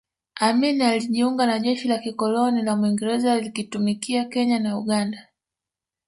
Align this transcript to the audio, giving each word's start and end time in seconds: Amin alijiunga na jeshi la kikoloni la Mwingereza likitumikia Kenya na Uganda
Amin 0.39 0.81
alijiunga 0.81 1.45
na 1.47 1.59
jeshi 1.59 1.87
la 1.87 1.97
kikoloni 1.97 2.61
la 2.61 2.75
Mwingereza 2.75 3.39
likitumikia 3.39 4.25
Kenya 4.25 4.59
na 4.59 4.77
Uganda 4.77 5.27